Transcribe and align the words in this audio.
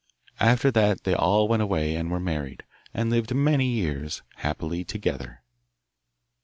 After 0.39 0.71
that 0.71 1.03
they 1.03 1.13
all 1.13 1.47
went 1.47 1.61
away 1.61 1.95
and 1.95 2.09
were 2.09 2.19
married, 2.19 2.63
and 2.91 3.11
lived 3.11 3.35
many 3.35 3.67
years 3.67 4.23
happily 4.37 4.83
together. 4.83 5.43